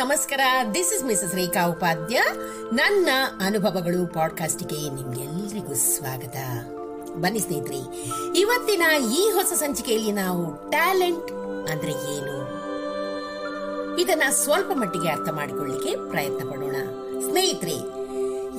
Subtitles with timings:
[0.00, 0.40] ನಮಸ್ಕಾರ.
[0.74, 2.22] This is Mrs Rekha Upadhya
[2.72, 3.08] ನನ್ನ
[3.44, 6.36] ಅನುಭವಗಳು ಪಾಡ್ಕಾಸ್ಟ್ಗೆ ನಿಮ್ಗೆಲ್ರಿಗೂ ಸ್ವಾಗತ.
[7.10, 7.80] ಬನ್ನಿ ಸ್ನೇಹಿತರೆ,
[8.38, 8.82] ಇವತ್ತಿನ
[9.12, 11.30] ಈ ಹೊಸ ಸಂಚಿಕೆಯಲ್ಲಿ ನಾವು ಟ್ಯಾಲೆಂಟ್
[11.70, 12.36] ಅಂದ್ರೆ ಏನು?
[13.96, 16.76] ಇದನ್ನ ಸ್ವಲ್ಪ ಮಟ್ಟಿಗೆ ಅರ್ಥ ಮಾಡಿಕೊಳ್ಳಿಕ್ಕೆ ಪ್ರಯತ್ನ ಪಡೋಣ.
[17.30, 17.76] ಸ್ನೇಹಿತರೆ,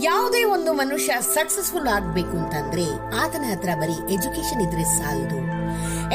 [0.04, 2.86] ಯಾವುದೇ ಒಂದು ಮನುಷ್ಯ ಸಕ್ಸಸ್ಫುಲ್ ಆಗ್ಬೇಕು ಅಂತಂದ್ರೆ
[3.16, 5.40] ಆತನ ಹತ್ರ ಬರೀ ಎಜುಕೇಶನ್ ಇದ್ರೆ ಸಾಲದು.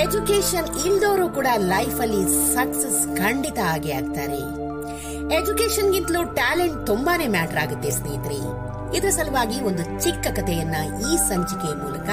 [0.01, 4.66] ಎಜುಕೇಶನ್ ಇಲ್ದವರು ಕೂಡ ಲೈಫ್ ಅಲ್ಲಿ ಸಕ್ಸಸ್ ಖಂಡಿತ ಆಗಿ ಆಗ್ತಾರೆ.
[5.33, 8.39] ಎಜುಕೇಶನ್ ಗಿಂತಲೂ ಟ್ಯಾಲೆಂಟ್ ತುಂಬಾನೇ ಮ್ಯಾಟರ್ ಆಗುತ್ತೆ ಸ್ನೇಹಿತರೆ.
[8.97, 10.77] ಇದರ ಸಲುವಾಗಿ ಒಂದು ಚಿಕ್ಕ ಕಥೆಯನ್ನ
[11.13, 12.09] ಈ ಸಂಚಿಕೆಯ ಮೂಲಕ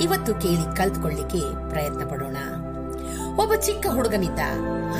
[0.00, 2.36] ಇವತ್ತು ಕೇಳಿ ಕಲ್ತ್ಕೊಳ್ಳಿಕ್ಕೆ ಪ್ರಯತ್ನ ಪಡೋಣ.
[3.42, 4.38] ಒಬ್ಬ ಚಿಕ್ಕ ಹುಡುಗನಿದ್ದ.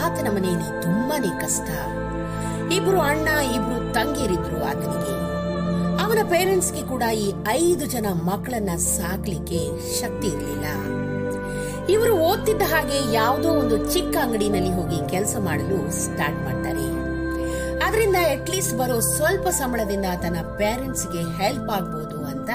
[0.04, 1.70] ಆತನ ಮನೆಯಲ್ಲಿ ತುಂಬಾನೇ ಕಷ್ಟ.
[2.72, 5.22] ಇಬ್ರು ಅಣ್ಣ, ಇಬ್ರು ತಂಗಿಯರಿದ್ರು ಆತನಿಗೆ.
[6.04, 9.60] ಅವನ ಪೇರೆಂಟ್ಸ್ಗೆ ಕೂಡ ಈ ಐದು ಜನ ಮಕ್ಕಳನ್ನ ಸಾಕ್ಲಿಕ್ಕೆ
[10.00, 10.64] ಶಕ್ತಿ ಇರಲಿಲ್ಲ.
[11.86, 17.01] ಇವರು ಓದ್ತಿದ್ದ ಹಾಗೆ ಯಾವುದೋ ಒಂದು ಚಿಕ್ಕ ಅಂಗಡಿನಲ್ಲಿ ಹೋಗಿ ಕೆಲಸ ಮಾಡಲು ಸ್ಟಾರ್ಟ್ ಮಾಡ್ತಾರೆ.
[17.92, 22.50] ಅದರಿಂದ ಅಟ್ಲೀಸ್ಟ್ ಬರೋ ಸ್ವಲ್ಪ ಸಂಬಳದಿಂದ ತನ್ನ ಪೇರೆಂಟ್ಸ್ಗೆ ಹೆಲ್ಪ್ ಆಗ್ಬೋದು ಅಂತ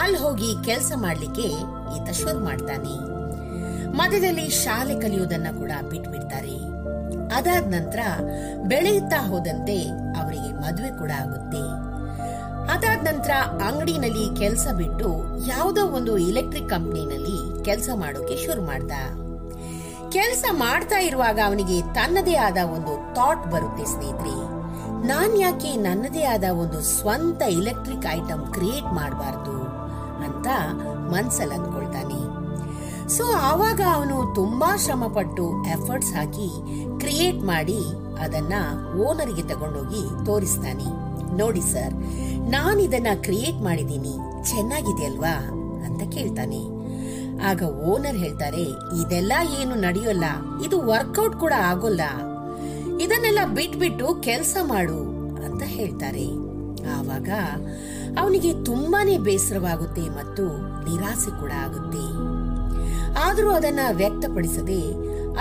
[0.00, 1.44] ಅಲ್ಲಿ ಹೋಗಿ ಕೆಲಸ ಮಾಡಲಿಕ್ಕೆ
[1.96, 2.94] ಈತ ಶುರು ಮಾಡ್ತಾನೆ.
[3.96, 6.56] ಮಧ್ಯದಲ್ಲಿ ಶಾಲೆ ಕಲಿಯೋದನ್ನ ಕೂಡ ಬಿಟ್ಬಿಡ್ತಾರೆ.
[7.36, 7.98] ಅದಾದ ನಂತರ
[8.62, 9.78] ಬೆಳೆಯುತ್ತಾ ಹೋದಂತೆ
[10.20, 11.62] ಅವರಿಗೆ ಮದುವೆ ಕೂಡ ಆಗುತ್ತೆ.
[12.74, 13.30] ಅದಾದ ನಂತರ
[13.68, 15.08] ಅಂಗಡಿನಲ್ಲಿ ಕೆಲಸ ಬಿಟ್ಟು
[15.46, 18.92] ಯಾವುದೋ ಒಂದು ಎಲೆಕ್ಟ್ರಿಕ್ ಕಂಪ್ನಿನಲ್ಲಿ ಕೆಲಸ ಮಾಡೋಕೆ ಶುರು ಮಾಡ್ದ.
[20.10, 24.47] ಕೆಲಸ ಮಾಡ್ತಾ ಇರುವಾಗ ಅವನಿಗೆ ತನ್ನದೇ ಆದ ಒಂದು ಥಾಟ್ ಬರುತ್ತೆ ಸ್ನೇಹಿತರೆ.
[25.10, 29.56] ನಾನ್ ಯಾಕೆ ನನ್ನದೇ ಆದ ಒಂದು ಸ್ವಂತ ಎಲೆಕ್ಟ್ರಿಕ್ ಐಟಮ್ ಕ್ರಿಯೇಟ್ ಮಾಡಬಾರ್ದು
[30.26, 30.46] ಅಂತ
[31.12, 32.20] ಮನ್ಸಲ್ಲಿ ಅಂದ್ಕೊಳ್ತಾನೆ.
[33.16, 36.48] ಸೊ ಆವಾಗ ಅವನು ತುಂಬಾ ಶ್ರಮ ಪಟ್ಟು ಎಫರ್ಟ್ಸ್ ಹಾಕಿ
[37.02, 37.80] ಕ್ರಿಯೇಟ್ ಮಾಡಿ
[38.24, 38.54] ಅದನ್ನ
[39.06, 40.88] ಓನರ್ಗೆ ತಗೊಂಡೋಗಿ ತೋರಿಸ್ತಾನೆ.
[41.40, 41.94] ನೋಡಿ ಸರ್
[42.54, 44.14] ನಾನು ಇದನ್ನ ಕ್ರಿಯೇಟ್ ಮಾಡಿದ್ದೀನಿ,
[44.50, 45.34] ಚೆನ್ನಾಗಿದೆ ಅಲ್ವಾ
[45.86, 46.60] ಅಂತ ಕೇಳ್ತಾನೆ.
[47.50, 48.64] ಆಗ ಓನರ್ ಹೇಳ್ತಾರೆ,
[49.02, 50.26] ಇದೆಲ್ಲ ಏನು ನಡೆಯೋಲ್ಲ,
[50.66, 52.02] ಇದು ವರ್ಕೌಟ್ ಕೂಡ ಆಗೋಲ್ಲ.
[53.04, 54.98] ಇದನ್ನೆಲ್ಲ ಬಿಟ್ಬಿಟ್ಟು ಕೆಲಸ ಮಾಡು
[55.46, 56.28] ಅಂತ ಹೇಳ್ತಾರೆ.
[56.96, 57.30] ಆವಾಗ
[58.20, 60.44] ಅವನಿಗೆ ತುಂಬಾನೇ ಬೇಸರವಾಗುತ್ತೆ ಮತ್ತು
[60.86, 62.06] ನಿರಾಸೆ ಕೂಡ ಆಗುತ್ತೆ.
[63.26, 64.82] ಆದರೂ ಅದನ್ನ ವ್ಯಕ್ತಪಡಿಸದೆ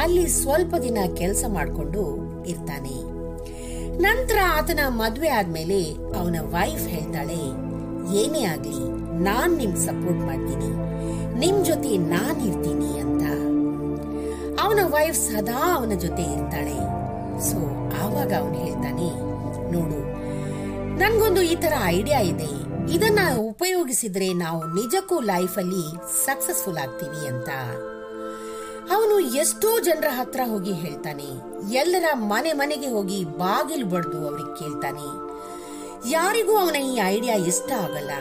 [0.04, 2.04] ಅಲ್ಲಿ ಸ್ವಲ್ಪ ದಿನ ಕೆಲಸ ಮಾಡಿಕೊಂಡು
[2.52, 2.98] ಇರ್ತಾನೆ.
[4.06, 5.80] ನಂತರ ಆತನ ಮದುವೆ ಆದ್ಮೇಲೆ
[6.20, 7.42] ಅವನ ವೈಫ್ ಹೇಳ್ತಾಳೆ,
[8.22, 8.82] ಏನೇ ಆಗ್ಲಿ,
[9.28, 10.72] ನಾನ್ ನಿಮ್ ಸಪೋರ್ಟ್ ಮಾಡ್ತೀನಿ.
[11.44, 13.24] ನಿಮ್ ಜೊತೆ ನಾನ್ ಇರ್ತೀನಿ ಅಂತ.
[14.64, 16.78] ಅವನ ವೈಫ್ ಸದಾ ಅವನ ಜೊತೆ ಇರ್ತಾಳೆ.
[17.46, 17.58] ಸೊ
[18.04, 19.10] ಆವಾಗ ಅವನು ಹೇಳ್ತಾನೆ,
[19.74, 20.00] ನೋಡು,
[21.02, 22.50] ನನ್ಗೊಂದು ಈ ತರ ಐಡಿಯಾ ಇದೆ.
[22.96, 23.22] ಇದನ್ನ
[23.52, 25.84] ಉಪಯೋಗಿಸಿದ್ರೆ ನಾವು ನಿಜಕ್ಕೂ ಲೈಫ್ ಅಲ್ಲಿ
[26.26, 27.50] ಸಕ್ಸಸ್ಫುಲ್ ಆಗ್ತೀವಿ ಅಂತ.
[28.96, 31.30] ಅವನು ಎಷ್ಟೋ ಜನರ ಹತ್ರ ಹೋಗಿ ಹೇಳ್ತಾನೆ.
[31.82, 35.08] ಎಲ್ಲರ ಮನೆ ಮನೆಗೆ ಹೋಗಿ ಬಾಗಿಲು ಬಡ್ದು ಅವ್ರಿಗೆ ಕೇಳ್ತಾನೆ.
[36.10, 38.14] ಯಾರಿಗೂ ಅವನ ಈ ಐಡಿಯಾ ಇಷ್ಟ ಆಗಲ್ಲ.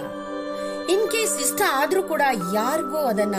[0.94, 2.22] ಇನ್ ಕೇಸ್ ಇಷ್ಟ ಆದ್ರೂ ಕೂಡ
[2.54, 3.38] ಯಾರಿಗೂ ಅದನ್ನ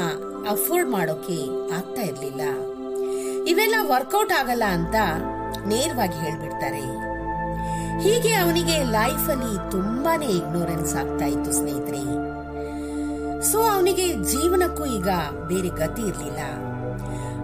[0.54, 1.40] ಅಫೋರ್ಡ್ ಮಾಡೋಕೆ
[1.78, 2.44] ಆಗ್ತಾ ಇರ್ಲಿಲ್ಲ.
[3.52, 4.96] ಇವೆಲ್ಲ ವರ್ಕೌಟ್ ಆಗಲ್ಲ ಅಂತ
[5.68, 6.82] ನೇರವಾಗಿ ಹೇಳ್ಬಿಡ್ತಾರೆ.
[8.00, 12.28] ಹೀಗೆ ಅವನಿಗೆ ಲೈಫ್ ಅಲ್ಲಿ ತುಂಬಾನೇ ಇಗ್ನೋರೆನ್ಸ್ ಆಗ್ತಾ ಇತ್ತು ಸ್ನೇಹಿತರೆ.
[13.52, 15.10] ಸೊ ಅವನಿಗೆ ಜೀವನಕ್ಕೂ ಈಗ
[15.48, 16.40] ಬೇರೆ ಗತಿ ಇರ್ಲಿಲ್ಲ.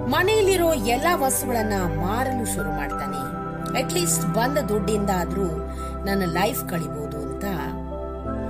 [0.08, 3.44] ಮನೆಯಲ್ಲಿರೋ ಎಲ್ಲಾ ವಸ್ತುಗಳನ್ನ ಮಾರಲು ಶುರು ಮಾಡ್ತಾನೆ.
[3.84, 5.46] ಅಟ್ಲೀಸ್ಟ್ ಬಂದ ದುಡ್ಡಿಂದ ಆದ್ರೂ
[6.06, 7.44] ನನ್ನ ಲೈಫ್ ಕಳಿಬಹುದು ಅಂತ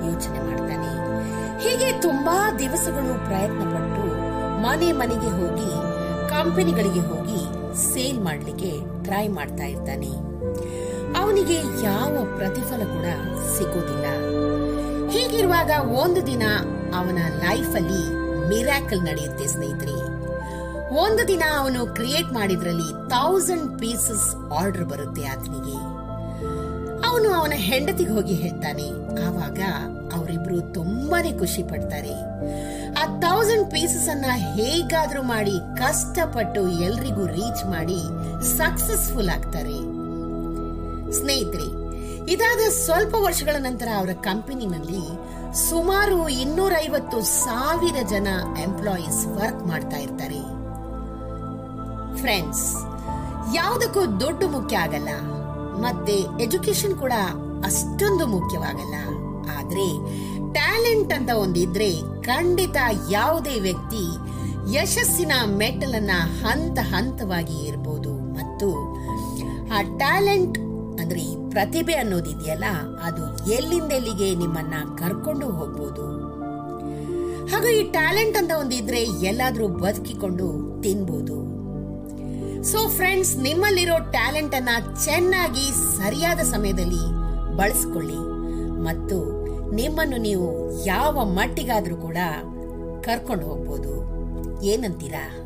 [0.04, 0.94] ಯೋಚನೆ ಮಾಡ್ತಾನೆ.
[1.60, 4.04] ಹೀಗೆ ತುಂಬಾ ದಿವಸಗಳು ಪ್ರಯತ್ನ ಪಟ್ಟು
[4.62, 5.70] ಮನೆ ಮನೆಗೆ ಹೋಗಿ,
[6.30, 7.43] ಕಂಪನಿಗಳಿಗೆ ಹೋಗಿ
[7.76, 8.72] ಸೇಲ್ ಮಾಡ್ಲಿಕ್ಕೆ
[9.04, 10.12] ಟ್ರೈ ಮಾಡ್ತಾ ಇರ್ತಾನೆ.
[11.20, 13.06] ಅವನಿಗೆ ಯಾವ ಪ್ರತಿಫಲ ಕೂಡ
[13.58, 14.06] ಸಿಗೋದಿಲ್ಲ.
[15.10, 16.44] ಹೀಗಿರುವಾಗ ಒಂದು ದಿನ
[16.96, 18.04] ಅವನ ಲೈಫ್ ಅಲ್ಲಿ
[18.50, 20.14] ಮಿರಾಕಲ್ ನಡೆಯುತ್ತೆ ಸ್ನೇಹಿತರೆ.
[20.96, 25.78] ಒಂದು ದಿನ ಅವನು ಕ್ರಿಯೇಟ್ ಮಾಡಿದ್ರಲ್ಲಿ ಥೌಸಂಡ್ ಪೀಸಸ್ ಆರ್ಡರ್ ಬರುತ್ತೆ ಆತನಿಗೆ
[27.10, 28.88] ಅವನು ಅವನ ಹೆಂಡತಿಗೆ ಹೋಗಿ ಹೇಳ್ತಾನೆ.
[29.26, 29.60] ಆವಾಗ
[30.14, 32.14] ಅವರಿಬ್ರು ತುಂಬಾನೇ ಖುಷಿ ಪಡ್ತಾರೆ.
[32.98, 38.02] ಆ ಥೌಸಂಡ್ ಪೀಸಸ್ ಅನ್ನ ಹೇಗಾದ್ರೂ ಮಾಡಿ, ಕಷ್ಟಪಟ್ಟು ಎಲ್ರಿಗೂ ರೀಚ್ ಮಾಡಿ
[38.58, 39.78] ಸಕ್ಸಸ್ಫುಲ್ ಆಗ್ತಾರೆ.
[41.12, 41.68] ಸ್ನೇಹಿತರೆ,
[42.32, 45.06] ಇದಾದ ಸ್ವಲ್ಪ ವರ್ಷಗಳ ನಂತರ ಅವರ ಕಂಪನಿನಲ್ಲಿ
[45.70, 48.28] ಸುಮಾರು ಇನ್ನೂರೈವತ್ತು ಸಾವಿರ ಜನ
[48.62, 50.42] ಎಂಪ್ಲಾಯೀಸ್ ವರ್ಕ್ ಮಾಡ್ತಾ ಇರ್ತಾರೆ.
[52.22, 52.74] ಫ್ರೆಂಡ್ಸ್
[53.56, 55.10] ಯಾವುದಕ್ಕೂ ದುಡ್ಡು ಮುಖ್ಯ ಆಗಲ್ಲ.
[55.82, 57.12] ಮತ್ತೆ ಎಜುಕೇಶನ್ ಕೂಡ
[57.66, 58.96] ಅಷ್ಟೊಂದು ಮುಖ್ಯವಾಗಲ್ಲ.
[59.60, 59.88] ಆದ್ರೆ
[60.54, 61.92] ಟ್ಯಾಲೆಂಟ್ ಅಂತ ಒಂದಿದ್ರೆ
[62.22, 62.78] ಖಂಡಿತ
[63.10, 64.04] ಯಾವುದೇ ವ್ಯಕ್ತಿ
[64.76, 66.12] ಯಶಸ್ಸಿನ ಮೆಟ್ಟಲನ್ನ
[66.44, 68.70] ಹಂತ ಹಂತವಾಗಿ ಇರ್ಬೋದು ಮತ್ತು
[69.74, 70.58] ಆ ಟ್ಯಾಲೆಂಟ್
[71.02, 72.64] ಅಂದ್ರೆ ಪ್ರತಿಭೆ ಅನ್ನೋದಿದೆಯಲ್ಲ,
[73.04, 76.06] ಅದು ಎಲ್ಲಿಂದೆಲ್ಲಿಗೆ ನಿಮ್ಮನ್ನ ಕರ್ಕೊಂಡು ಹೋಗ್ಬೋದು.
[77.48, 80.48] ಹಾಗೂ ಈ ಟ್ಯಾಲೆಂಟ್ ಅಂತ ಒಂದಿದ್ರೆ ಎಲ್ಲಾದ್ರೂ ಬದುಕಿಕೊಂಡು
[80.82, 81.38] ತಿನ್ಬೋದು.
[82.64, 84.70] ಸೊ ಫ್ರೆಂಡ್ಸ್ ನಿಮ್ಮಲ್ಲಿರೋ ಟ್ಯಾಲೆಂಟ್ ಅನ್ನ
[85.06, 85.66] ಚೆನ್ನಾಗಿ
[85.98, 87.04] ಸರಿಯಾದ ಸಮಯದಲ್ಲಿ
[87.58, 88.20] ಬಳಸ್ಕೊಳ್ಳಿ.
[88.84, 89.33] ಮತ್ತು
[89.74, 92.18] ನಿಮ್ಮನ್ನು ನೀವು ಯಾವ ಮಟ್ಟಿಗಾದ್ರೂ ಕೂಡ
[93.04, 94.14] ಕರ್ಕೊಂಡು ಹೋಗ್ಬೋದು.
[94.64, 95.40] ಏನಂತೀರಾ?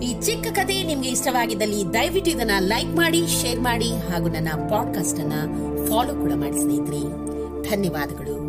[0.00, 5.32] ಈ ಚಿಕ್ಕ ಕಥೆ ನಿಮ್ಗೆ ಇಷ್ಟವಾಗಿದ್ದಲ್ಲಿ ದಯವಿಟ್ಟು ಇದನ್ನ ಲೈಕ್ ಮಾಡಿ, ಶೇರ್ ಮಾಡಿ ಹಾಗೂ ನನ್ನ ಪಾಡ್ಕಾಸ್ಟ್ ಅನ್ನ
[5.88, 7.02] ಫಾಲೋ ಕೂಡ ಮಾಡಿ ಸ್ನೇಹಿತರೆ.
[7.70, 8.41] ಧನ್ಯವಾದಗಳು.